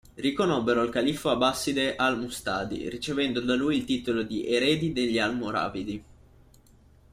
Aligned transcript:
Riconobbero 0.15 0.81
il 0.81 0.89
califfo 0.89 1.29
abbaside 1.29 1.95
al-Mustadi', 1.95 2.89
ricevendo 2.89 3.39
da 3.39 3.53
lui 3.53 3.77
il 3.77 3.85
titolo 3.85 4.23
di 4.23 4.47
"eredi 4.47 4.93
degli 4.93 5.19
Almoravidi". 5.19 6.03